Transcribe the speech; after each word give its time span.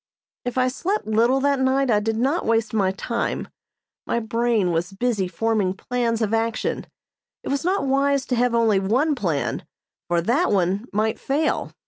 If 0.45 0.57
I 0.57 0.67
slept 0.67 1.05
little 1.05 1.39
that 1.41 1.59
night 1.59 1.91
I 1.91 1.99
did 1.99 2.17
not 2.17 2.43
waste 2.43 2.73
my 2.73 2.89
time. 2.89 3.49
My 4.07 4.19
brain 4.19 4.71
was 4.71 4.93
busy 4.93 5.27
forming 5.27 5.75
plans 5.75 6.23
of 6.23 6.33
action. 6.33 6.87
It 7.43 7.49
was 7.49 7.63
not 7.63 7.85
wise 7.85 8.25
to 8.25 8.35
have 8.35 8.55
only 8.55 8.79
one 8.79 9.13
plan, 9.13 9.63
for 10.07 10.19
that 10.19 10.51
one 10.51 10.87
might 10.91 11.19
fail. 11.19 11.71